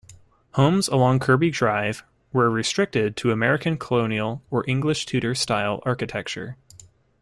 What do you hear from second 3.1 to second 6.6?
to American Colonial or English Tudor style architecture.